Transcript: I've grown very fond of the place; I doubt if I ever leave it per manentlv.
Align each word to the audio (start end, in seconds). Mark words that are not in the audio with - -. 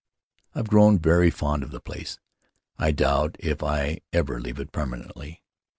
I've 0.55 0.67
grown 0.67 0.97
very 0.97 1.29
fond 1.29 1.61
of 1.61 1.69
the 1.69 1.79
place; 1.79 2.17
I 2.79 2.89
doubt 2.89 3.35
if 3.37 3.61
I 3.61 3.99
ever 4.11 4.39
leave 4.41 4.57
it 4.59 4.71
per 4.71 4.87
manentlv. 4.87 5.37